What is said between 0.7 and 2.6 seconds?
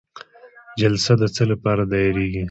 جلسه د څه لپاره دایریږي؟